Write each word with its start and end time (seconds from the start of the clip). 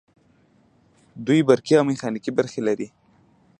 دوی 1.25 1.39
برقي 1.49 1.73
او 1.77 1.85
میخانیکي 1.89 2.31
برخې 2.39 2.59
لري. 2.67 2.87